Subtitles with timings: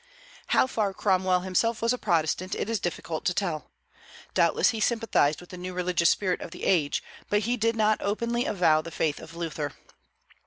[0.47, 3.69] How far Cromwell himself was a Protestant it is difficult to tell.
[4.33, 8.01] Doubtless he sympathized with the new religious spirit of the age, but he did not
[8.01, 9.73] openly avow the faith of Luther.